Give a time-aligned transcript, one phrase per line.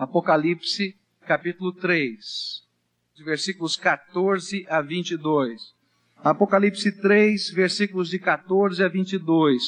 [0.00, 2.18] Apocalipse, capítulo 3,
[3.14, 5.74] de versículos 14 a 22.
[6.24, 9.62] Apocalipse 3, versículos de 14 a 22.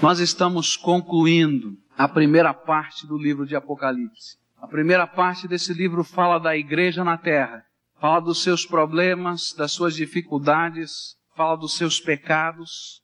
[0.00, 4.38] Nós estamos concluindo a primeira parte do livro de Apocalipse.
[4.56, 7.66] A primeira parte desse livro fala da igreja na terra,
[8.00, 13.02] fala dos seus problemas, das suas dificuldades, fala dos seus pecados,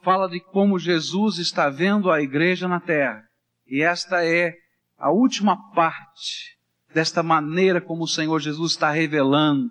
[0.00, 3.24] fala de como Jesus está vendo a igreja na terra.
[3.66, 4.61] E esta é
[5.02, 6.56] a última parte
[6.94, 9.68] desta maneira como o Senhor Jesus está revelando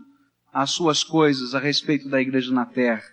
[0.52, 3.05] as suas coisas a respeito da igreja na terra.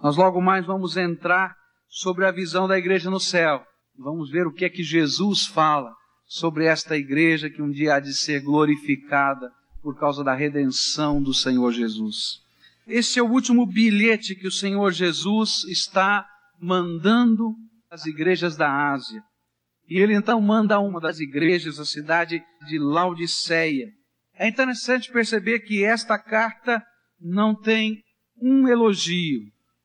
[0.00, 1.56] Nós logo mais vamos entrar
[1.88, 3.66] sobre a visão da igreja no céu.
[3.98, 5.92] Vamos ver o que é que Jesus fala
[6.24, 11.34] sobre esta igreja que um dia há de ser glorificada por causa da redenção do
[11.34, 12.44] Senhor Jesus.
[12.86, 16.24] Esse é o último bilhete que o Senhor Jesus está
[16.60, 17.56] mandando
[17.90, 19.20] às igrejas da Ásia.
[19.88, 23.88] E ele então manda a uma das igrejas, a cidade de Laodiceia.
[24.34, 26.82] É interessante perceber que esta carta
[27.20, 28.02] não tem
[28.40, 29.40] um elogio,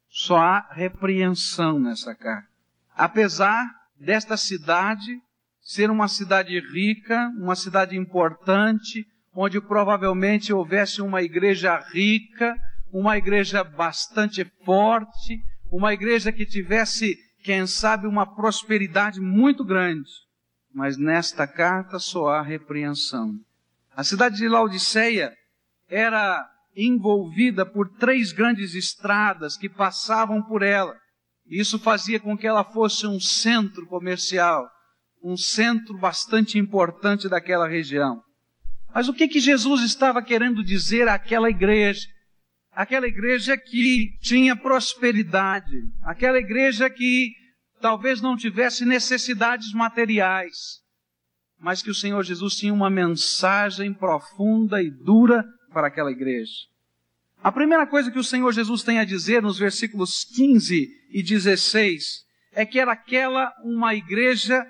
[0.09, 2.47] só há repreensão nessa carta.
[2.95, 5.17] Apesar desta cidade
[5.61, 12.55] ser uma cidade rica, uma cidade importante, onde provavelmente houvesse uma igreja rica,
[12.91, 15.39] uma igreja bastante forte,
[15.71, 20.09] uma igreja que tivesse quem sabe, uma prosperidade muito grande.
[20.73, 23.35] Mas nesta carta só há repreensão.
[23.95, 25.33] A cidade de Laodiceia
[25.89, 30.95] era envolvida por três grandes estradas que passavam por ela.
[31.45, 34.69] Isso fazia com que ela fosse um centro comercial,
[35.21, 38.23] um centro bastante importante daquela região.
[38.93, 42.07] Mas o que que Jesus estava querendo dizer àquela igreja?
[42.71, 47.31] Aquela igreja que tinha prosperidade, aquela igreja que
[47.81, 50.81] talvez não tivesse necessidades materiais,
[51.59, 56.53] mas que o Senhor Jesus tinha uma mensagem profunda e dura para aquela igreja.
[57.43, 62.03] A primeira coisa que o Senhor Jesus tem a dizer nos versículos 15 e 16
[62.53, 64.63] é que era aquela uma igreja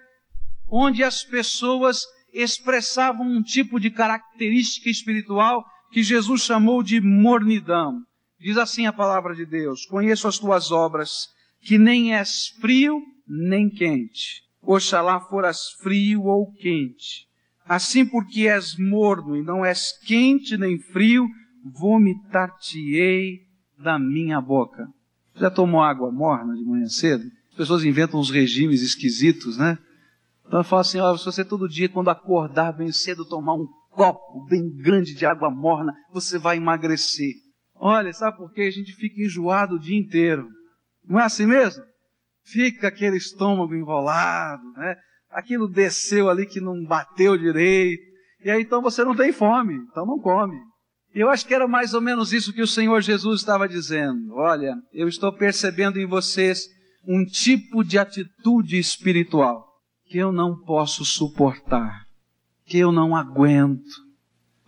[0.70, 2.00] onde as pessoas
[2.34, 8.02] expressavam um tipo de característica espiritual que Jesus chamou de mornidão.
[8.40, 11.30] Diz assim a palavra de Deus: Conheço as tuas obras,
[11.62, 14.44] que nem és frio nem quente.
[14.62, 17.28] Oxalá foras frio ou quente.
[17.66, 21.28] Assim, porque és morno e não és quente nem frio,
[21.64, 23.48] vomitar-te-ei
[23.78, 24.88] da minha boca.
[25.36, 27.32] Já tomou água morna de manhã cedo?
[27.52, 29.78] As pessoas inventam uns regimes esquisitos, né?
[30.46, 34.46] Então fala assim, ó, se você todo dia, quando acordar bem cedo, tomar um copo
[34.46, 37.34] bem grande de água morna, você vai emagrecer.
[37.76, 38.62] Olha, sabe por quê?
[38.62, 40.48] A gente fica enjoado o dia inteiro.
[41.04, 41.84] Não é assim mesmo?
[42.46, 44.96] Fica aquele estômago enrolado, né?
[45.30, 48.02] Aquilo desceu ali que não bateu direito.
[48.44, 50.58] E aí então você não tem fome, então não come.
[51.14, 54.34] Eu acho que era mais ou menos isso que o Senhor Jesus estava dizendo.
[54.34, 56.68] Olha, eu estou percebendo em vocês
[57.06, 59.66] um tipo de atitude espiritual
[60.06, 62.11] que eu não posso suportar
[62.72, 63.92] que eu não aguento.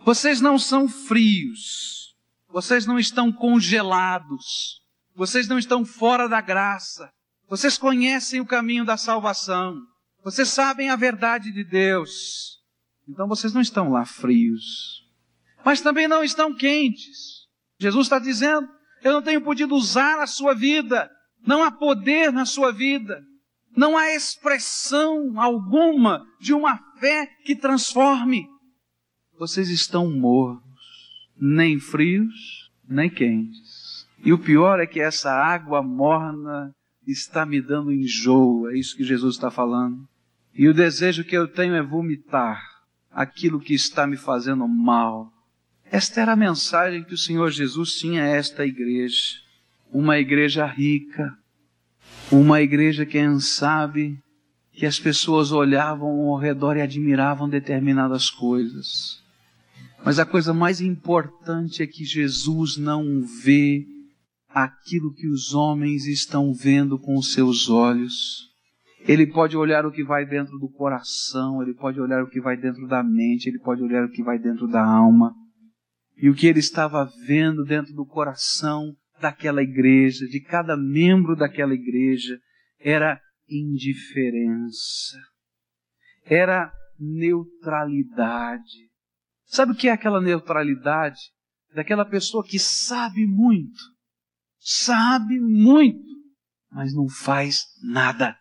[0.04, 2.14] Vocês não são frios.
[2.50, 4.82] Vocês não estão congelados.
[5.16, 7.10] Vocês não estão fora da graça.
[7.48, 9.74] Vocês conhecem o caminho da salvação.
[10.22, 12.58] Vocês sabem a verdade de Deus.
[13.08, 15.02] Então vocês não estão lá frios.
[15.64, 17.46] Mas também não estão quentes.
[17.80, 18.68] Jesus está dizendo:
[19.02, 21.10] Eu não tenho podido usar a sua vida.
[21.46, 23.22] Não há poder na sua vida.
[23.76, 28.46] Não há expressão alguma de uma fé que transforme.
[29.38, 30.62] Vocês estão mornos,
[31.36, 34.06] nem frios, nem quentes.
[34.24, 36.72] E o pior é que essa água morna
[37.06, 40.08] está me dando enjoo, é isso que Jesus está falando.
[40.54, 42.62] E o desejo que eu tenho é vomitar
[43.10, 45.32] aquilo que está me fazendo mal.
[45.90, 49.40] Esta era a mensagem que o Senhor Jesus tinha a esta igreja.
[49.92, 51.36] Uma igreja rica,
[52.40, 54.18] uma igreja, quem sabe,
[54.72, 59.22] que as pessoas olhavam ao redor e admiravam determinadas coisas.
[60.04, 63.86] Mas a coisa mais importante é que Jesus não vê
[64.48, 68.50] aquilo que os homens estão vendo com os seus olhos.
[69.00, 72.56] Ele pode olhar o que vai dentro do coração, ele pode olhar o que vai
[72.56, 75.34] dentro da mente, ele pode olhar o que vai dentro da alma.
[76.16, 81.74] E o que ele estava vendo dentro do coração daquela igreja, de cada membro daquela
[81.74, 82.38] igreja,
[82.78, 85.18] era indiferença,
[86.24, 88.90] era neutralidade.
[89.46, 91.20] Sabe o que é aquela neutralidade?
[91.74, 93.80] Daquela pessoa que sabe muito,
[94.58, 96.04] sabe muito,
[96.70, 98.36] mas não faz nada.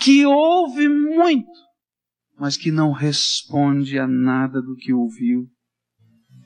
[0.00, 1.50] Que ouve muito,
[2.38, 5.46] mas que não responde a nada do que ouviu.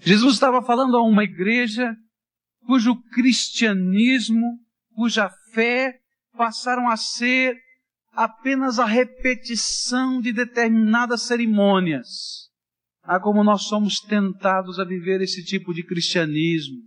[0.00, 1.94] Jesus estava falando a uma igreja
[2.66, 4.58] cujo cristianismo,
[4.94, 6.00] cuja fé
[6.36, 7.56] passaram a ser
[8.12, 12.50] apenas a repetição de determinadas cerimônias.
[13.02, 16.78] Ah, como nós somos tentados a viver esse tipo de cristianismo,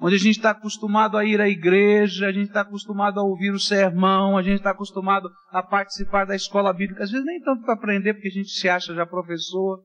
[0.00, 3.52] onde a gente está acostumado a ir à igreja, a gente está acostumado a ouvir
[3.52, 7.62] o sermão, a gente está acostumado a participar da escola bíblica, às vezes nem tanto
[7.64, 9.84] para aprender, porque a gente se acha já professor.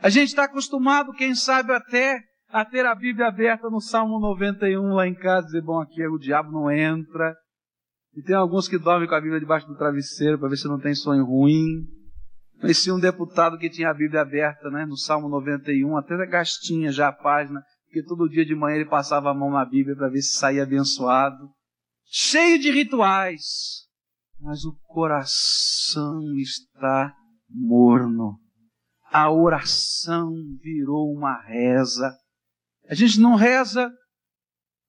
[0.00, 4.94] A gente está acostumado, quem sabe, até a ter a Bíblia aberta no Salmo 91
[4.94, 7.36] lá em casa, dizer, bom, aqui o diabo não entra.
[8.14, 10.80] E tem alguns que dormem com a Bíblia debaixo do travesseiro para ver se não
[10.80, 11.86] tem sonho ruim.
[12.60, 17.08] Conheci um deputado que tinha a Bíblia aberta, né, no Salmo 91, até gastinha já
[17.08, 20.22] a página, porque todo dia de manhã ele passava a mão na Bíblia para ver
[20.22, 21.50] se saía abençoado.
[22.10, 23.86] Cheio de rituais,
[24.40, 27.14] mas o coração está
[27.48, 28.40] morno.
[29.12, 32.10] A oração virou uma reza
[32.88, 33.90] a gente não reza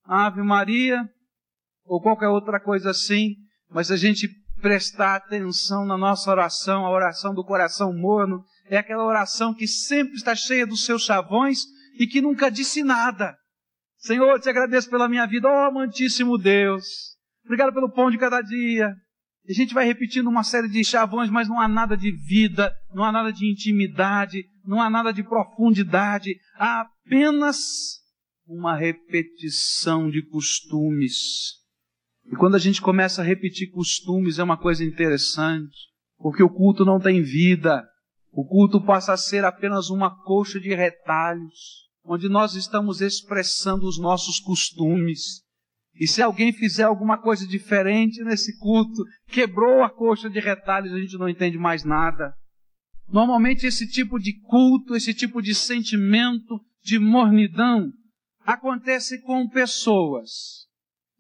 [0.06, 1.08] Ave Maria
[1.86, 3.36] ou qualquer outra coisa assim,
[3.70, 4.28] mas a gente
[4.62, 10.16] prestar atenção na nossa oração, a oração do coração morno, é aquela oração que sempre
[10.16, 11.60] está cheia dos seus chavões
[12.00, 13.36] e que nunca disse nada.
[13.98, 16.86] Senhor, te agradeço pela minha vida, ó oh, amantíssimo Deus.
[17.44, 18.96] Obrigado pelo pão de cada dia.
[19.48, 23.04] A gente vai repetindo uma série de chavões, mas não há nada de vida, não
[23.04, 27.58] há nada de intimidade, não há nada de profundidade, há apenas
[28.46, 31.56] uma repetição de costumes.
[32.32, 35.76] E quando a gente começa a repetir costumes, é uma coisa interessante,
[36.20, 37.84] porque o culto não tem vida.
[38.32, 44.00] O culto passa a ser apenas uma colcha de retalhos, onde nós estamos expressando os
[44.00, 45.42] nossos costumes.
[45.96, 51.00] E se alguém fizer alguma coisa diferente nesse culto, quebrou a coxa de retalhos, a
[51.00, 52.36] gente não entende mais nada.
[53.12, 57.92] Normalmente esse tipo de culto, esse tipo de sentimento de mornidão
[58.42, 60.68] acontece com pessoas,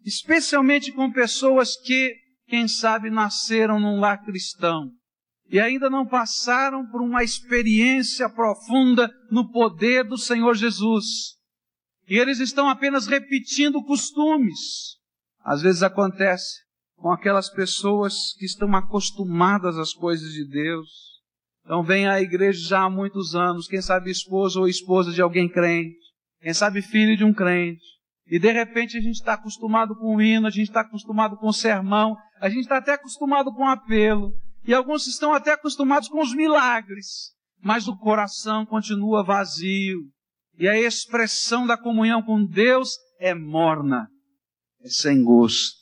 [0.06, 2.15] especialmente com pessoas que,
[2.47, 4.91] quem sabe, nasceram num lar cristão
[5.51, 11.38] e ainda não passaram por uma experiência profunda no poder do Senhor Jesus.
[12.07, 14.97] E eles estão apenas repetindo costumes.
[15.44, 16.59] Às vezes acontece
[16.95, 21.08] com aquelas pessoas que estão acostumadas às coisas de Deus,
[21.69, 25.48] então vem à igreja já há muitos anos, quem sabe esposo ou esposa de alguém
[25.48, 26.00] crente,
[26.42, 27.86] quem sabe filho de um crente.
[28.25, 31.45] E de repente a gente está acostumado com o hino, a gente está acostumado com
[31.45, 34.33] o sermão, a gente está até acostumado com o apelo.
[34.66, 37.36] E alguns estão até acostumados com os milagres.
[37.62, 40.00] Mas o coração continua vazio.
[40.57, 44.07] E a expressão da comunhão com Deus é morna,
[44.81, 45.77] é sem gosto.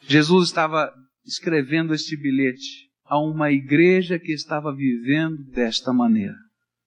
[0.00, 0.90] Jesus estava
[1.26, 6.34] escrevendo este bilhete a uma igreja que estava vivendo desta maneira.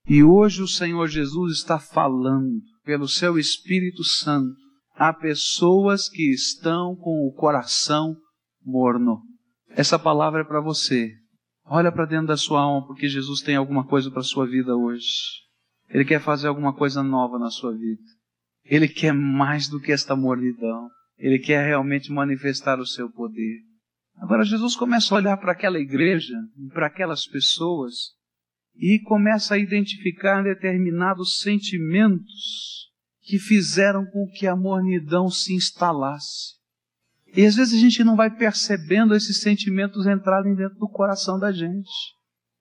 [0.05, 4.53] E hoje o Senhor Jesus está falando pelo seu Espírito Santo
[4.93, 8.13] a pessoas que estão com o coração
[8.61, 9.21] morno.
[9.69, 11.13] Essa palavra é para você.
[11.63, 14.75] Olha para dentro da sua alma, porque Jesus tem alguma coisa para a sua vida
[14.75, 15.07] hoje.
[15.87, 18.03] Ele quer fazer alguma coisa nova na sua vida.
[18.65, 20.89] Ele quer mais do que esta mornidão.
[21.17, 23.61] Ele quer realmente manifestar o seu poder.
[24.17, 26.35] Agora Jesus começa a olhar para aquela igreja,
[26.73, 28.15] para aquelas pessoas,
[28.75, 32.87] e começa a identificar determinados sentimentos
[33.21, 36.55] que fizeram com que a mornidão se instalasse.
[37.35, 41.51] E às vezes a gente não vai percebendo esses sentimentos entrarem dentro do coração da
[41.51, 41.91] gente.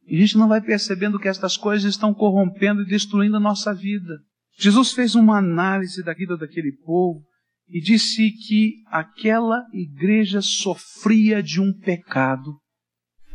[0.07, 3.73] E a gente não vai percebendo que estas coisas estão corrompendo e destruindo a nossa
[3.73, 4.19] vida.
[4.59, 7.25] Jesus fez uma análise da vida daquele povo
[7.69, 12.59] e disse que aquela igreja sofria de um pecado.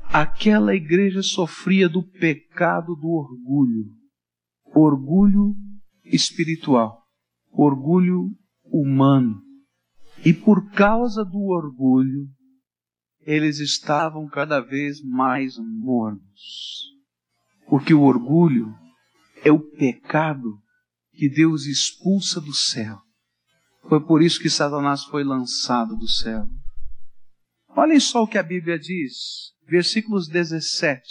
[0.06, 3.90] Aquela igreja sofria do pecado do orgulho.
[4.74, 5.54] Orgulho
[6.06, 7.04] espiritual,
[7.52, 8.30] orgulho
[8.66, 9.42] humano.
[10.24, 12.28] E por causa do orgulho,
[13.22, 16.90] eles estavam cada vez mais mornos.
[17.68, 18.74] Porque o orgulho
[19.44, 20.60] é o pecado
[21.14, 23.02] que Deus expulsa do céu
[23.88, 26.48] foi por isso que Satanás foi lançado do céu.
[27.70, 31.02] Olhem só o que a Bíblia diz, versículos 17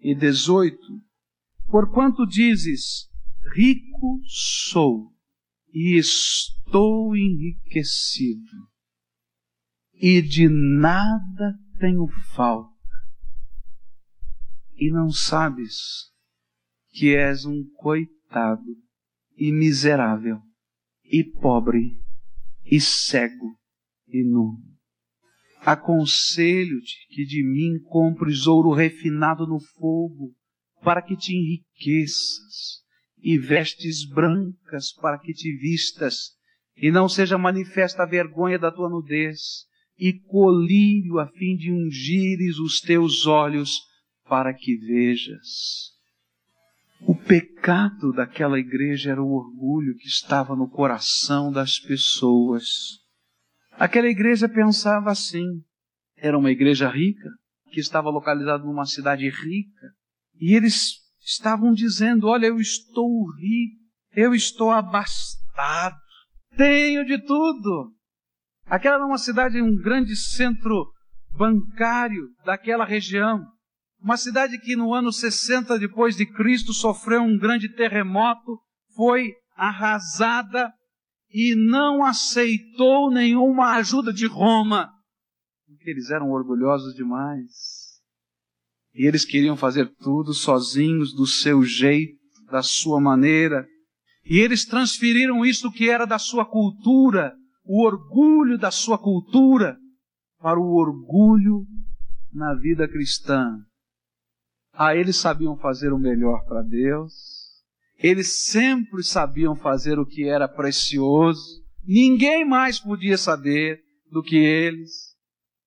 [0.00, 0.78] e 18.
[1.70, 3.08] Porquanto dizes,
[3.54, 5.10] rico sou
[5.72, 8.68] e estou enriquecido,
[9.94, 12.70] e de nada tenho falta,
[14.74, 16.10] e não sabes
[16.90, 18.76] que és um coitado
[19.34, 20.42] e miserável
[21.12, 22.00] e pobre,
[22.64, 23.54] e cego,
[24.08, 24.56] e nu.
[25.60, 30.34] Aconselho-te que de mim compres ouro refinado no fogo,
[30.82, 32.80] para que te enriqueças,
[33.18, 36.30] e vestes brancas para que te vistas,
[36.74, 39.66] e não seja manifesta a vergonha da tua nudez,
[39.98, 43.82] e colírio a fim de ungires os teus olhos
[44.24, 45.91] para que vejas.
[47.04, 52.64] O pecado daquela igreja era o orgulho que estava no coração das pessoas.
[53.72, 55.44] Aquela igreja pensava assim.
[56.16, 57.28] Era uma igreja rica,
[57.72, 59.92] que estava localizada numa cidade rica,
[60.40, 63.82] e eles estavam dizendo: Olha, eu estou rico,
[64.14, 65.96] eu estou abastado,
[66.56, 67.92] tenho de tudo.
[68.66, 70.92] Aquela era uma cidade, um grande centro
[71.36, 73.44] bancário daquela região.
[74.02, 78.58] Uma cidade que no ano 60 depois de Cristo sofreu um grande terremoto,
[78.94, 80.72] foi arrasada
[81.30, 84.90] e não aceitou nenhuma ajuda de Roma,
[85.82, 87.50] porque eles eram orgulhosos demais.
[88.94, 93.66] E eles queriam fazer tudo sozinhos, do seu jeito, da sua maneira.
[94.24, 99.76] E eles transferiram isso que era da sua cultura, o orgulho da sua cultura,
[100.38, 101.66] para o orgulho
[102.32, 103.58] na vida cristã.
[104.72, 107.12] Ah, eles sabiam fazer o melhor para Deus,
[107.98, 111.62] eles sempre sabiam fazer o que era precioso.
[111.84, 115.12] Ninguém mais podia saber do que eles.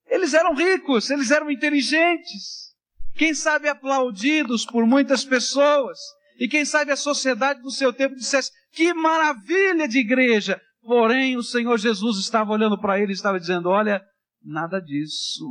[0.07, 2.73] Eles eram ricos, eles eram inteligentes.
[3.15, 5.97] Quem sabe aplaudidos por muitas pessoas.
[6.37, 10.59] E quem sabe a sociedade do seu tempo dissesse: que maravilha de igreja!
[10.81, 14.03] Porém, o Senhor Jesus estava olhando para ele e estava dizendo: olha,
[14.43, 15.45] nada disso.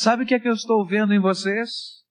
[0.00, 2.04] Sabe o que é que eu estou vendo em vocês?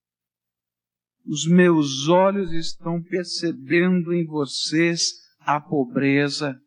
[1.25, 6.59] Os meus olhos estão percebendo em vocês a pobreza.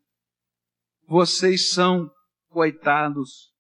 [1.06, 2.10] Vocês são
[2.48, 3.52] coitados.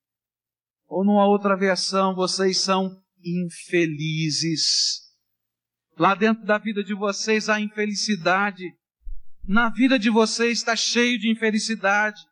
[0.86, 5.02] Ou numa outra versão, vocês são infelizes.
[5.98, 8.64] Lá dentro da vida de vocês há infelicidade.
[9.44, 12.22] Na vida de vocês está cheio de infelicidade.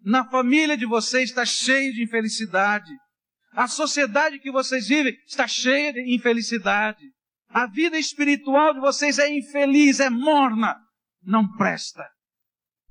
[0.00, 2.90] Na família de vocês está cheio de infelicidade.
[3.52, 7.02] A sociedade que vocês vivem está cheia de infelicidade.
[7.48, 10.74] A vida espiritual de vocês é infeliz, é morna,
[11.22, 12.02] não presta.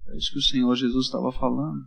[0.07, 1.81] É isso que o Senhor Jesus estava falando.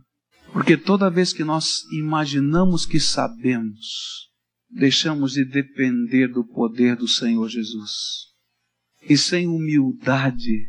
[0.51, 4.29] Porque toda vez que nós imaginamos que sabemos,
[4.69, 7.91] deixamos de depender do poder do Senhor Jesus.
[9.01, 10.65] E sem humildade,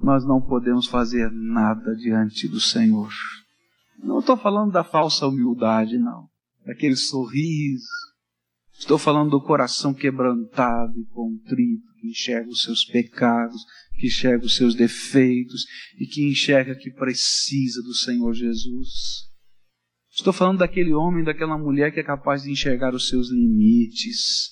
[0.00, 3.12] nós não podemos fazer nada diante do Senhor.
[3.98, 6.31] Não estou falando da falsa humildade, não.
[6.64, 7.86] Daquele sorriso,
[8.82, 13.64] Estou falando do coração quebrantado e contrito, que enxerga os seus pecados,
[13.96, 15.64] que enxerga os seus defeitos
[16.00, 19.30] e que enxerga que precisa do Senhor Jesus.
[20.10, 24.50] Estou falando daquele homem, daquela mulher que é capaz de enxergar os seus limites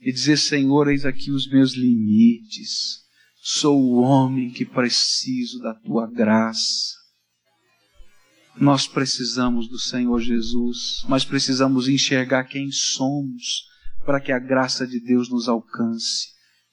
[0.00, 3.04] e dizer: Senhor, eis aqui os meus limites.
[3.42, 6.94] Sou o homem que preciso da tua graça.
[8.58, 13.64] Nós precisamos do Senhor Jesus, mas precisamos enxergar quem somos
[14.04, 16.28] para que a graça de Deus nos alcance.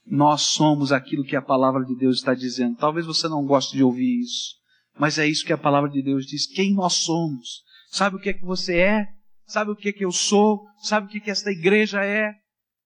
[0.06, 2.78] Nós somos aquilo que a palavra de Deus está dizendo.
[2.78, 4.56] Talvez você não goste de ouvir isso,
[4.98, 6.46] mas é isso que a palavra de Deus diz.
[6.46, 7.63] Quem nós somos?
[7.90, 9.08] Sabe o que é que você é?
[9.46, 10.66] Sabe o que é que eu sou?
[10.82, 12.32] Sabe o que é que esta igreja é?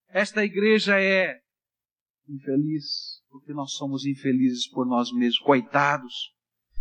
[0.10, 1.36] Esta igreja é
[2.28, 6.14] infeliz, porque nós somos infelizes por nós mesmos, coitados.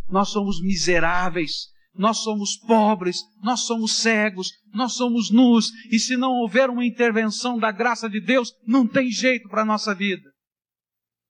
[0.08, 6.32] Nós somos miseráveis, nós somos pobres, nós somos cegos, nós somos nus, e se não
[6.32, 10.30] houver uma intervenção da graça de Deus, não tem jeito para a nossa vida.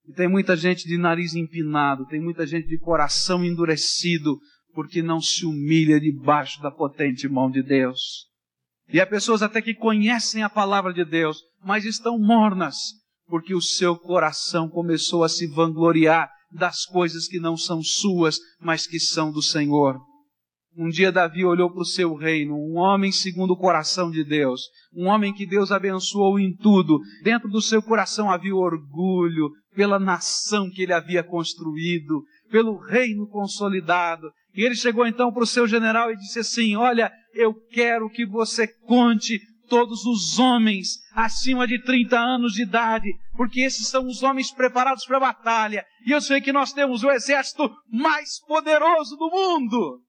[0.07, 4.39] E tem muita gente de nariz empinado, tem muita gente de coração endurecido,
[4.73, 8.27] porque não se humilha debaixo da potente mão de Deus.
[8.89, 12.77] E há pessoas até que conhecem a palavra de Deus, mas estão mornas,
[13.27, 18.87] porque o seu coração começou a se vangloriar das coisas que não são suas, mas
[18.87, 19.99] que são do Senhor.
[20.79, 24.61] Um dia Davi olhou para o seu reino, um homem segundo o coração de Deus,
[24.95, 27.01] um homem que Deus abençoou em tudo.
[27.23, 34.31] Dentro do seu coração havia orgulho pela nação que ele havia construído, pelo reino consolidado.
[34.55, 38.27] E ele chegou então para o seu general e disse assim: Olha, eu quero que
[38.27, 44.23] você conte todos os homens acima de 30 anos de idade, porque esses são os
[44.23, 45.85] homens preparados para a batalha.
[46.07, 50.03] E eu sei que nós temos o exército mais poderoso do mundo.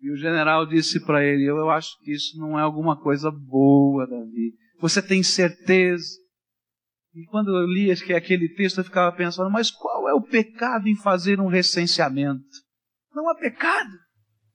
[0.00, 4.06] E o general disse para ele: Eu acho que isso não é alguma coisa boa,
[4.06, 4.54] Davi.
[4.80, 6.16] Você tem certeza?
[7.14, 10.96] E quando eu li aquele texto, eu ficava pensando: Mas qual é o pecado em
[10.96, 12.44] fazer um recenseamento?
[13.14, 13.90] Não há pecado.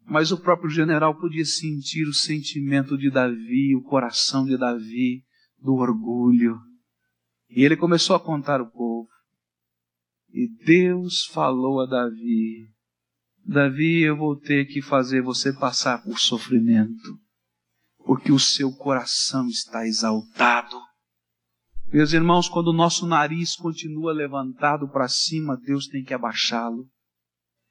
[0.06, 5.24] Mas o próprio general podia sentir o sentimento de Davi, o coração de Davi,
[5.60, 6.58] do orgulho.
[7.50, 9.08] E ele começou a contar o povo.
[10.30, 12.68] E Deus falou a Davi:
[13.46, 17.20] Davi, eu vou ter que fazer você passar por sofrimento,
[18.06, 20.78] porque o seu coração está exaltado.
[21.88, 26.88] Meus irmãos, quando o nosso nariz continua levantado para cima, Deus tem que abaixá-lo.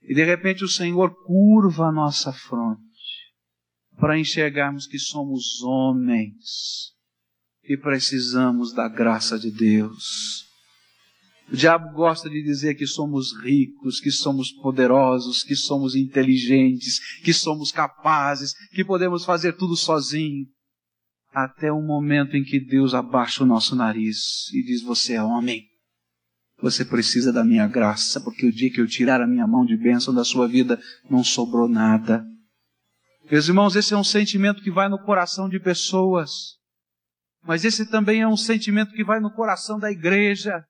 [0.02, 2.82] E de repente o Senhor curva a nossa fronte
[3.96, 6.92] para enxergarmos que somos homens
[7.64, 10.51] e precisamos da graça de Deus.
[11.52, 17.34] O diabo gosta de dizer que somos ricos, que somos poderosos, que somos inteligentes, que
[17.34, 20.46] somos capazes, que podemos fazer tudo sozinho.
[21.30, 25.62] Até o momento em que Deus abaixa o nosso nariz e diz: Você é homem.
[26.62, 29.76] Você precisa da minha graça, porque o dia que eu tirar a minha mão de
[29.76, 30.80] bênção da sua vida,
[31.10, 32.24] não sobrou nada.
[33.30, 36.56] Meus irmãos, esse é um sentimento que vai no coração de pessoas,
[37.42, 40.64] mas esse também é um sentimento que vai no coração da igreja.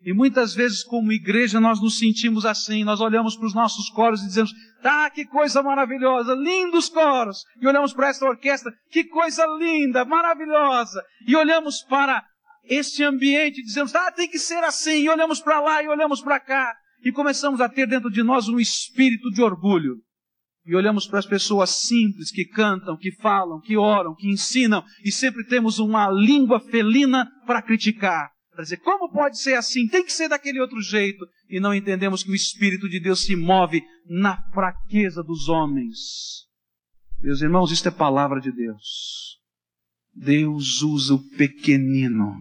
[0.00, 2.84] E muitas vezes, como igreja, nós nos sentimos assim.
[2.84, 7.44] Nós olhamos para os nossos coros e dizemos: Tá, que coisa maravilhosa, lindos coros.
[7.60, 11.02] E olhamos para esta orquestra: Que coisa linda, maravilhosa.
[11.26, 12.24] E olhamos para
[12.64, 15.02] este ambiente e dizemos: Ah, tem que ser assim.
[15.02, 16.76] E olhamos para lá e olhamos para cá.
[17.04, 19.96] E começamos a ter dentro de nós um espírito de orgulho.
[20.64, 25.10] E olhamos para as pessoas simples que cantam, que falam, que oram, que ensinam, e
[25.10, 30.12] sempre temos uma língua felina para criticar para dizer como pode ser assim, tem que
[30.12, 34.36] ser daquele outro jeito, e não entendemos que o Espírito de Deus se move na
[34.50, 36.44] fraqueza dos homens.
[37.20, 39.38] Meus irmãos, isto é palavra de Deus.
[40.12, 42.34] Deus usa o pequenino,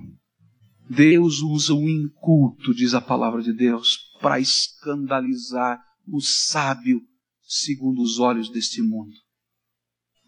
[0.90, 7.00] Deus usa o inculto, diz a palavra de Deus, para escandalizar o sábio
[7.44, 9.14] segundo os olhos deste mundo.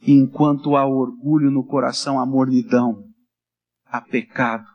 [0.03, 3.05] Enquanto há orgulho no coração, há mornidão,
[3.88, 4.67] há pecado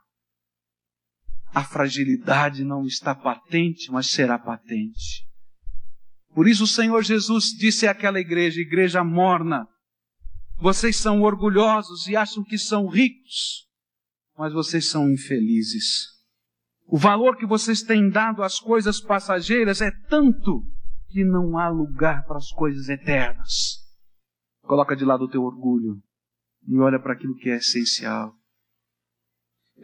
[1.54, 5.24] a fragilidade não está patente, mas será patente.
[6.34, 9.68] Por isso o Senhor Jesus disse àquela igreja, igreja morna,
[10.56, 13.68] vocês são orgulhosos e acham que são ricos,
[14.36, 16.08] mas vocês são infelizes.
[16.86, 20.64] O valor que vocês têm dado às coisas passageiras é tanto
[21.08, 23.78] que não há lugar para as coisas eternas.
[24.62, 26.02] Coloca de lado o teu orgulho
[26.66, 28.34] e olha para aquilo que é essencial.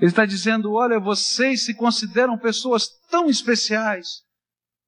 [0.01, 4.23] Ele está dizendo: olha, vocês se consideram pessoas tão especiais,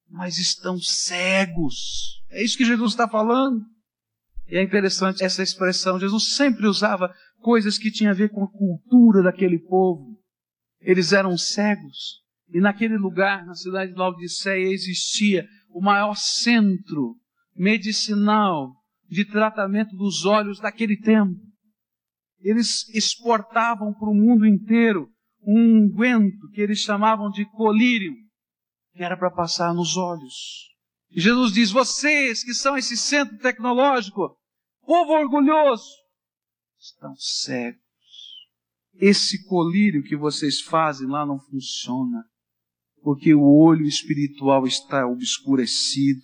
[0.09, 2.19] mas estão cegos.
[2.31, 3.61] É isso que Jesus está falando.
[4.47, 5.99] E é interessante essa expressão.
[5.99, 10.19] Jesus sempre usava coisas que tinham a ver com a cultura daquele povo.
[10.81, 12.23] Eles eram cegos.
[12.49, 17.15] E naquele lugar, na cidade de Laodiceia, existia o maior centro
[17.55, 18.71] medicinal
[19.07, 21.39] de tratamento dos olhos daquele tempo.
[22.43, 25.09] Eles exportavam para o mundo inteiro
[25.41, 28.13] um unguento que eles chamavam de colírio,
[28.93, 30.69] que era para passar nos olhos.
[31.09, 34.37] E Jesus diz: vocês que são esse centro tecnológico,
[34.85, 35.89] povo orgulhoso,
[36.77, 37.79] estão cegos.
[38.95, 42.25] Esse colírio que vocês fazem lá não funciona,
[43.01, 46.21] porque o olho espiritual está obscurecido.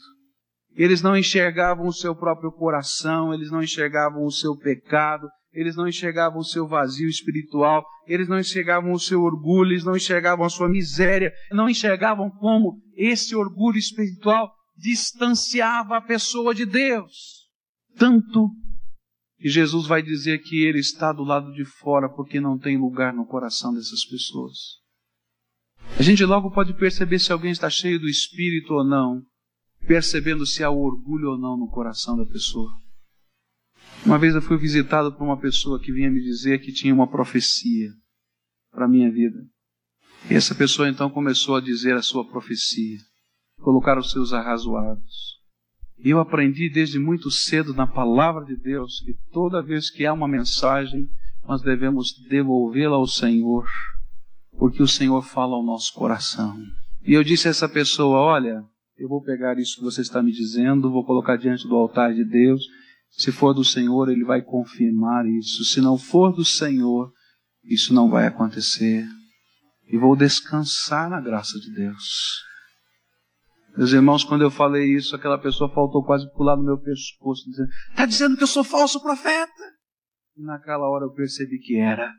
[0.75, 5.87] Eles não enxergavam o seu próprio coração, eles não enxergavam o seu pecado, eles não
[5.87, 10.49] enxergavam o seu vazio espiritual, eles não enxergavam o seu orgulho, eles não enxergavam a
[10.49, 17.47] sua miséria, não enxergavam como esse orgulho espiritual distanciava a pessoa de Deus.
[17.97, 18.49] Tanto
[19.37, 23.13] que Jesus vai dizer que ele está do lado de fora porque não tem lugar
[23.13, 24.79] no coração dessas pessoas.
[25.97, 29.21] A gente logo pode perceber se alguém está cheio do espírito ou não,
[29.87, 32.69] percebendo se há orgulho ou não no coração da pessoa.
[34.05, 37.07] Uma vez eu fui visitado por uma pessoa que vinha me dizer que tinha uma
[37.07, 37.89] profecia
[38.71, 39.39] para a minha vida.
[40.29, 42.97] E essa pessoa então começou a dizer a sua profecia,
[43.61, 45.39] colocar os seus arrazoados.
[45.97, 50.13] E eu aprendi desde muito cedo na palavra de Deus que toda vez que há
[50.13, 51.09] uma mensagem,
[51.45, 53.67] nós devemos devolvê-la ao Senhor,
[54.57, 56.57] porque o Senhor fala ao nosso coração.
[57.05, 58.63] E eu disse a essa pessoa: Olha,
[58.97, 62.23] eu vou pegar isso que você está me dizendo, vou colocar diante do altar de
[62.23, 62.63] Deus
[63.11, 65.63] se for do Senhor, Ele vai confirmar isso.
[65.65, 67.11] Se não for do Senhor,
[67.63, 69.05] isso não vai acontecer.
[69.91, 72.49] E vou descansar na graça de Deus.
[73.77, 77.69] Meus irmãos, quando eu falei isso, aquela pessoa faltou quase pular no meu pescoço, dizendo:
[77.89, 79.63] Está dizendo que eu sou falso profeta?
[80.35, 82.11] E naquela hora eu percebi que era.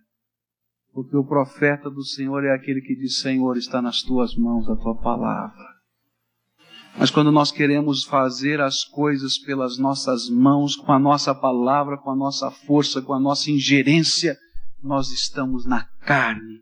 [0.93, 4.77] Porque o profeta do Senhor é aquele que diz: Senhor, está nas tuas mãos a
[4.77, 5.70] tua palavra.
[6.97, 12.11] Mas quando nós queremos fazer as coisas pelas nossas mãos, com a nossa palavra, com
[12.11, 14.37] a nossa força, com a nossa ingerência,
[14.83, 16.61] nós estamos na carne.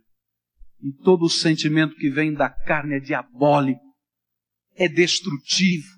[0.81, 3.81] E todo o sentimento que vem da carne é diabólico,
[4.77, 5.89] é destrutivo.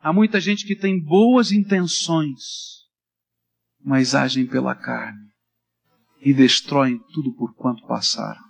[0.00, 2.86] Há muita gente que tem boas intenções,
[3.84, 5.28] mas agem pela carne
[6.20, 8.47] e destroem tudo por quanto passaram.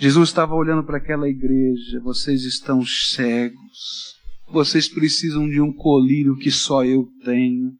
[0.00, 4.14] Jesus estava olhando para aquela igreja, vocês estão cegos,
[4.50, 7.72] vocês precisam de um colírio que só eu tenho.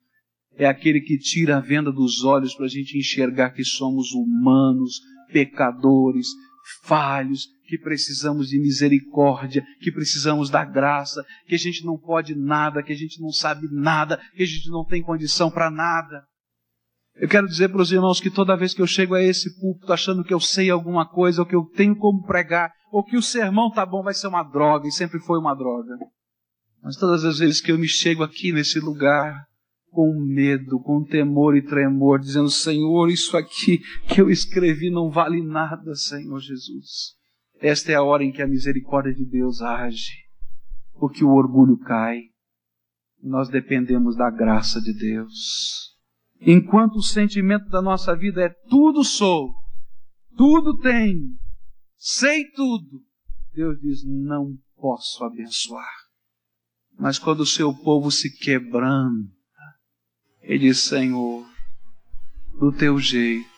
[0.54, 5.00] É aquele que tira a venda dos olhos para a gente enxergar que somos humanos,
[5.33, 6.26] pecadores,
[6.83, 12.83] falhos, que precisamos de misericórdia, que precisamos da graça, que a gente não pode nada,
[12.83, 16.22] que a gente não sabe nada, que a gente não tem condição para nada.
[17.20, 19.92] Eu quero dizer para os irmãos que toda vez que eu chego a esse púlpito
[19.92, 23.22] achando que eu sei alguma coisa, ou que eu tenho como pregar, ou que o
[23.22, 25.98] sermão tá bom, vai ser uma droga, e sempre foi uma droga.
[26.83, 29.44] Mas todas as vezes que eu me chego aqui nesse lugar,
[29.90, 35.42] com medo, com temor e tremor, dizendo: Senhor, isso aqui que eu escrevi não vale
[35.42, 37.16] nada, Senhor Jesus.
[37.61, 40.11] Esta é a hora em que a misericórdia de Deus age,
[40.94, 42.22] porque o orgulho cai.
[43.22, 45.89] Nós dependemos da graça de Deus.
[46.40, 49.55] Enquanto o sentimento da nossa vida é tudo sou,
[50.37, 51.37] tudo tenho,
[51.98, 53.03] sei tudo,
[53.53, 55.92] Deus diz: não posso abençoar.
[56.98, 59.31] Mas quando o seu povo se quebranta,
[60.40, 61.46] Ele diz: Senhor,
[62.59, 63.48] do teu jeito,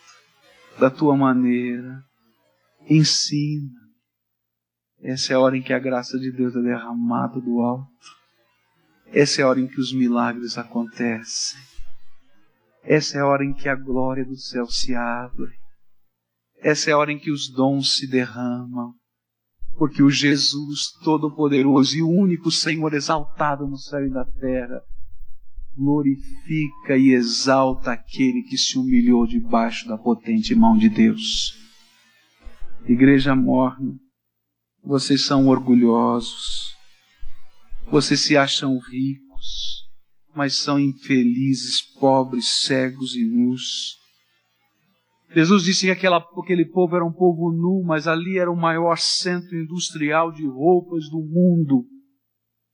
[0.77, 2.03] da tua maneira,
[2.89, 3.81] ensina.
[5.01, 7.89] Essa é a hora em que a graça de Deus é derramada do alto.
[9.07, 11.72] Essa é a hora em que os milagres acontecem.
[12.83, 15.51] Essa é a hora em que a glória do céu se abre.
[16.57, 18.93] Essa é a hora em que os dons se derramam.
[19.77, 24.81] Porque o Jesus Todo-Poderoso e único Senhor exaltado no céu e na terra
[25.75, 31.57] glorifica e exalta aquele que se humilhou debaixo da potente mão de Deus.
[32.85, 33.97] Igreja morna,
[34.83, 36.75] vocês são orgulhosos,
[37.89, 39.82] vocês se acham ricos,
[40.35, 43.97] mas são infelizes, pobres, cegos e nus.
[45.33, 48.97] Jesus disse que aquela, aquele povo era um povo nu, mas ali era o maior
[48.97, 51.85] centro industrial de roupas do mundo.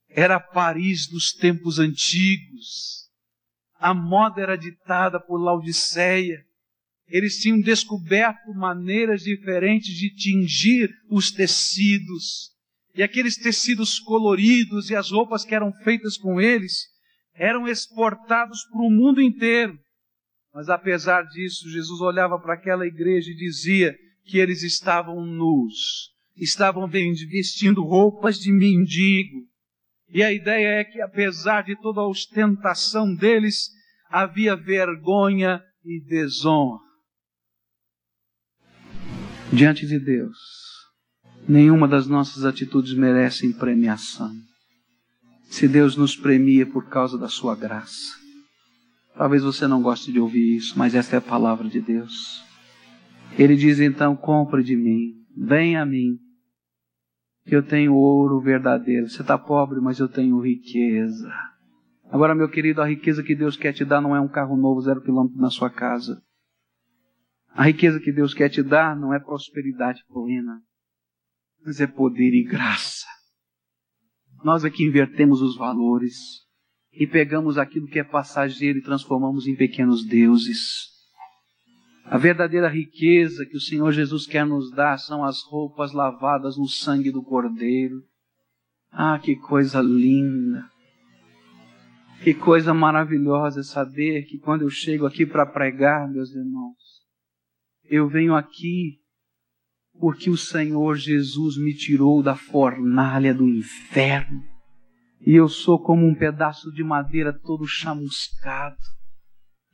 [0.09, 3.07] Era Paris dos tempos antigos.
[3.79, 6.43] A moda era ditada por Laodiceia.
[7.07, 12.51] Eles tinham descoberto maneiras diferentes de tingir os tecidos.
[12.93, 16.88] E aqueles tecidos coloridos e as roupas que eram feitas com eles
[17.39, 19.79] eram exportados para o mundo inteiro.
[20.53, 26.87] Mas apesar disso, Jesus olhava para aquela igreja e dizia que eles estavam nus, estavam
[26.87, 29.47] vestindo roupas de mendigo.
[30.09, 33.69] E a ideia é que, apesar de toda a ostentação deles,
[34.09, 36.79] havia vergonha e desonra.
[39.53, 40.37] Diante de Deus,
[41.47, 44.48] nenhuma das nossas atitudes merece premiação
[45.49, 48.17] se Deus nos premia por causa da sua graça.
[49.15, 52.41] Talvez você não goste de ouvir isso, mas esta é a palavra de Deus.
[53.37, 56.17] Ele diz então: compre de mim, venha a mim,
[57.45, 59.09] que eu tenho ouro verdadeiro.
[59.09, 61.29] Você está pobre, mas eu tenho riqueza.
[62.11, 64.81] Agora, meu querido, a riqueza que Deus quer te dar não é um carro novo,
[64.81, 66.21] zero quilômetro na sua casa.
[67.53, 70.61] A riqueza que Deus quer te dar não é prosperidade plena,
[71.65, 72.98] mas é poder e graça.
[74.43, 76.15] Nós aqui invertemos os valores
[76.93, 80.87] e pegamos aquilo que é passageiro e transformamos em pequenos deuses.
[82.05, 86.67] A verdadeira riqueza que o Senhor Jesus quer nos dar são as roupas lavadas no
[86.67, 88.01] sangue do Cordeiro.
[88.91, 90.67] Ah, que coisa linda!
[92.23, 96.75] Que coisa maravilhosa saber que quando eu chego aqui para pregar, meus irmãos,
[97.85, 98.99] eu venho aqui
[99.99, 104.41] porque o Senhor Jesus me tirou da fornalha do inferno.
[105.19, 108.77] E eu sou como um pedaço de madeira todo chamuscado,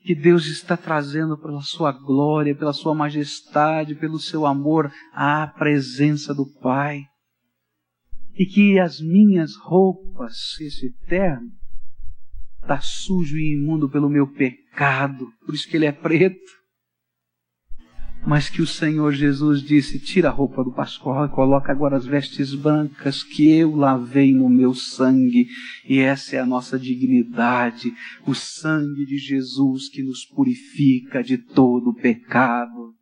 [0.02, 6.34] que Deus está trazendo pela sua glória, pela sua majestade, pelo seu amor à presença
[6.34, 7.02] do Pai.
[8.34, 11.52] E que as minhas roupas, esse terno,
[12.62, 16.65] está sujo e imundo pelo meu pecado, por isso que ele é preto
[18.26, 22.06] mas que o Senhor Jesus disse: tira a roupa do pascoal e coloca agora as
[22.06, 25.48] vestes brancas que eu lavei no meu sangue.
[25.88, 27.94] E essa é a nossa dignidade,
[28.26, 32.94] o sangue de Jesus que nos purifica de todo pecado.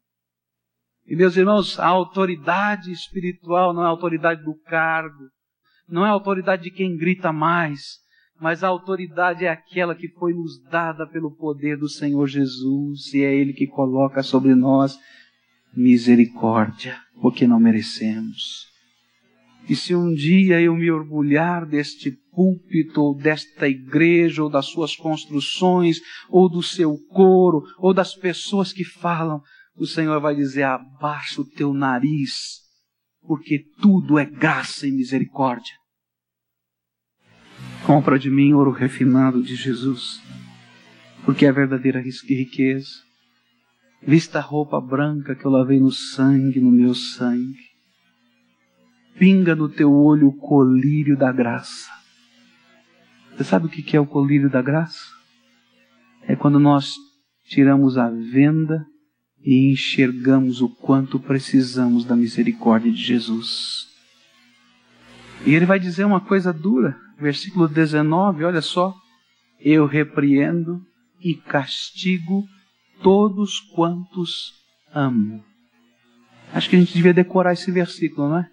[1.06, 5.30] E meus irmãos, a autoridade espiritual não é a autoridade do cargo,
[5.88, 8.03] não é a autoridade de quem grita mais,
[8.44, 13.24] mas a autoridade é aquela que foi nos dada pelo poder do Senhor Jesus, e
[13.24, 15.00] é Ele que coloca sobre nós
[15.74, 18.68] misericórdia, porque não merecemos.
[19.70, 24.94] E se um dia eu me orgulhar deste púlpito, ou desta igreja, ou das suas
[24.94, 29.42] construções, ou do seu coro, ou das pessoas que falam,
[29.78, 32.60] o Senhor vai dizer: abaixa o teu nariz,
[33.26, 35.82] porque tudo é graça e misericórdia.
[37.86, 40.22] Compra de mim ouro refinado de Jesus,
[41.26, 43.04] porque é a verdadeira riqueza.
[44.02, 47.74] Vista a roupa branca que eu lavei no sangue, no meu sangue
[49.18, 51.90] pinga no teu olho o colírio da graça.
[53.32, 55.14] Você sabe o que é o colírio da graça?
[56.28, 56.94] É quando nós
[57.46, 58.86] tiramos a venda
[59.44, 63.93] e enxergamos o quanto precisamos da misericórdia de Jesus.
[65.46, 68.94] E ele vai dizer uma coisa dura, versículo 19, olha só.
[69.60, 70.82] Eu repreendo
[71.22, 72.44] e castigo
[73.02, 74.54] todos quantos
[74.94, 75.44] amo.
[76.54, 78.50] Acho que a gente devia decorar esse versículo, não é?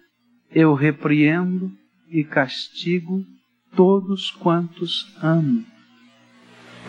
[0.53, 1.71] eu repreendo
[2.09, 3.25] e castigo
[3.75, 5.65] todos quantos amo.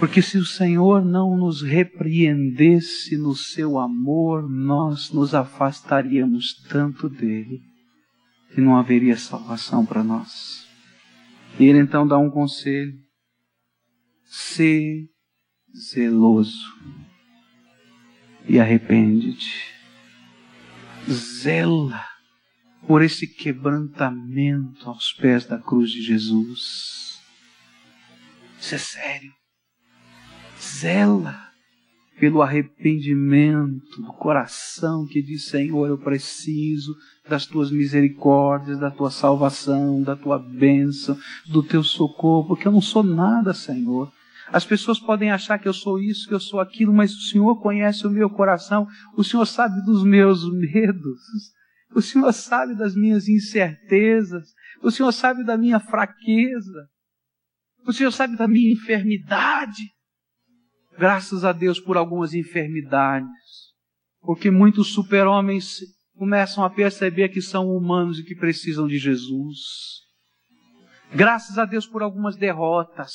[0.01, 7.61] Porque se o Senhor não nos repreendesse no seu amor, nós nos afastaríamos tanto dele
[8.55, 10.67] que não haveria salvação para nós.
[11.59, 12.99] E ele então dá um conselho:
[14.25, 15.09] se
[15.75, 16.75] zeloso
[18.49, 19.73] e arrepende-te.
[21.09, 22.05] Zela
[22.87, 27.21] por esse quebrantamento aos pés da cruz de Jesus.
[28.61, 29.33] Isso é sério.
[30.61, 31.52] Zela
[32.18, 36.94] pelo arrependimento do coração que diz: Senhor, eu preciso
[37.29, 42.81] das tuas misericórdias, da tua salvação, da tua bênção, do teu socorro, porque eu não
[42.81, 44.12] sou nada, Senhor.
[44.48, 47.61] As pessoas podem achar que eu sou isso, que eu sou aquilo, mas o Senhor
[47.61, 51.20] conhece o meu coração, o Senhor sabe dos meus medos,
[51.94, 54.53] o Senhor sabe das minhas incertezas.
[54.83, 56.88] O Senhor sabe da minha fraqueza.
[57.87, 59.83] O Senhor sabe da minha enfermidade.
[60.99, 63.31] Graças a Deus por algumas enfermidades.
[64.21, 65.81] Porque muitos super-homens
[66.15, 69.59] começam a perceber que são humanos e que precisam de Jesus.
[71.15, 73.13] Graças a Deus por algumas derrotas.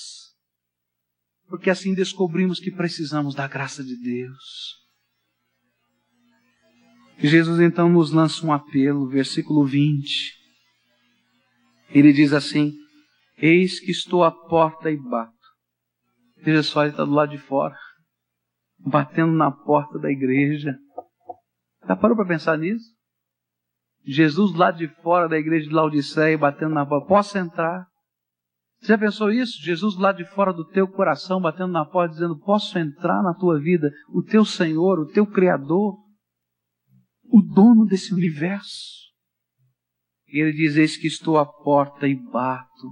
[1.47, 4.75] Porque assim descobrimos que precisamos da graça de Deus.
[7.19, 10.35] Jesus então nos lança um apelo, versículo 20.
[11.89, 12.73] Ele diz assim:
[13.37, 15.36] Eis que estou à porta e bato.
[16.43, 17.75] Veja só, ele está do lado de fora,
[18.77, 20.77] batendo na porta da igreja.
[21.87, 22.85] Já parou para pensar nisso?
[24.05, 27.07] Jesus lado de fora da igreja de Laodiceia, batendo na porta.
[27.07, 27.85] Posso entrar?
[28.79, 29.61] Você já pensou isso?
[29.61, 33.59] Jesus lado de fora do teu coração, batendo na porta, dizendo: Posso entrar na tua
[33.59, 33.91] vida?
[34.13, 35.97] O teu Senhor, o teu Criador
[37.29, 39.07] o dono desse universo.
[40.27, 42.87] E ele diz: Eis que estou à porta e bato.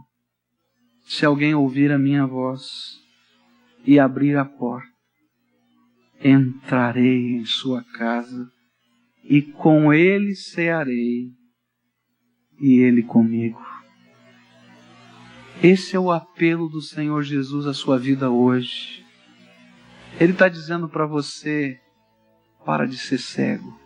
[1.07, 2.65] Se alguém ouvir a minha voz
[3.85, 4.87] e abrir a porta,
[6.23, 8.49] entrarei em sua casa
[9.23, 11.31] e com ele cearei
[12.59, 13.63] e ele comigo.
[15.63, 19.05] Esse é o apelo do Senhor Jesus à sua vida hoje.
[20.19, 21.79] Ele está dizendo para você:
[22.65, 23.85] para de ser cego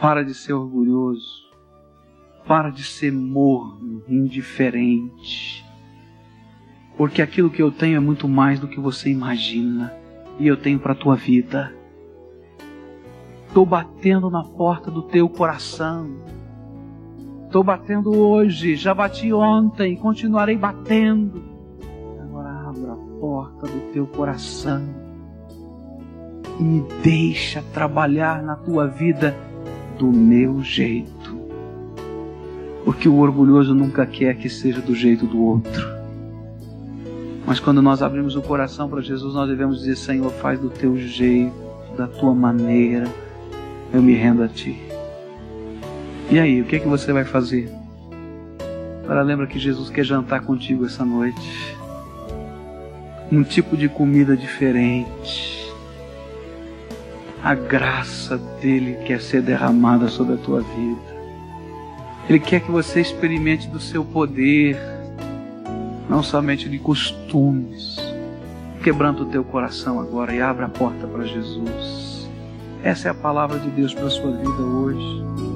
[0.00, 1.50] para de ser orgulhoso.
[2.46, 5.62] Para de ser morno, indiferente.
[7.00, 9.90] Porque aquilo que eu tenho é muito mais do que você imagina.
[10.38, 11.72] E eu tenho para a tua vida.
[13.48, 16.10] Estou batendo na porta do teu coração.
[17.46, 21.42] Estou batendo hoje, já bati ontem, continuarei batendo.
[22.20, 24.86] Agora abra a porta do teu coração
[26.58, 29.34] e me deixa trabalhar na tua vida
[29.98, 31.40] do meu jeito.
[32.84, 35.99] Porque o orgulhoso nunca quer que seja do jeito do outro.
[37.50, 40.96] Mas quando nós abrimos o coração para Jesus, nós devemos dizer: Senhor, faz do teu
[40.96, 41.52] jeito,
[41.96, 43.08] da tua maneira,
[43.92, 44.80] eu me rendo a ti.
[46.30, 47.68] E aí, o que é que você vai fazer?
[49.02, 51.76] Agora lembra que Jesus quer jantar contigo essa noite.
[53.32, 55.58] Um tipo de comida diferente
[57.42, 61.20] a graça dele quer ser derramada sobre a tua vida.
[62.28, 64.78] Ele quer que você experimente do seu poder,
[66.10, 67.96] não somente de costumes.
[68.82, 72.28] Quebrando o teu coração agora e abra a porta para Jesus.
[72.82, 75.49] Essa é a palavra de Deus para a sua vida hoje.